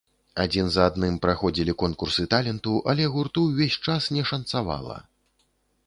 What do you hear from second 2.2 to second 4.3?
таленту, але гурту ўвесь час не